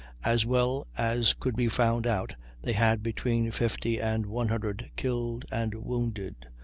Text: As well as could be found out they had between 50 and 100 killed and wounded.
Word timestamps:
As 0.25 0.47
well 0.47 0.87
as 0.97 1.35
could 1.35 1.55
be 1.55 1.67
found 1.67 2.07
out 2.07 2.33
they 2.63 2.73
had 2.73 3.03
between 3.03 3.51
50 3.51 4.01
and 4.01 4.25
100 4.25 4.89
killed 4.95 5.45
and 5.51 5.75
wounded. 5.75 6.47